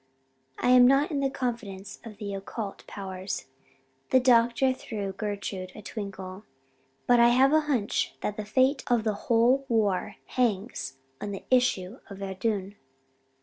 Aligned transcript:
I 0.57 0.69
am 0.71 0.87
not 0.87 1.11
in 1.11 1.19
the 1.19 1.29
confidence 1.29 1.99
of 2.03 2.17
the 2.17 2.33
occult 2.33 2.87
powers" 2.87 3.45
the 4.09 4.19
doctor 4.19 4.73
threw 4.73 5.11
Gertrude 5.13 5.71
a 5.75 5.83
twinkle 5.83 6.43
"but 7.05 7.19
I 7.19 7.27
have 7.27 7.53
a 7.53 7.61
hunch 7.69 8.15
that 8.21 8.35
the 8.35 8.43
fate 8.43 8.83
of 8.87 9.03
the 9.03 9.13
whole 9.29 9.63
war 9.69 10.15
hangs 10.25 10.97
on 11.21 11.29
the 11.29 11.43
issue 11.51 11.99
of 12.09 12.17
Verdun. 12.17 12.77